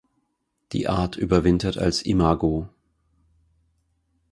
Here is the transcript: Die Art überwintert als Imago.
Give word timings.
Die 0.71 0.87
Art 0.89 1.15
überwintert 1.15 1.77
als 1.77 2.01
Imago. 2.01 2.67